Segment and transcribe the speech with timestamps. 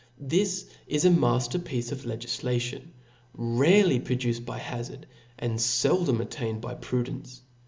[0.17, 2.91] This is a matter pi?cc of legidation,
[3.35, 5.05] rarely produced by hazard,
[5.37, 7.43] and fe^' dom attained by prudence.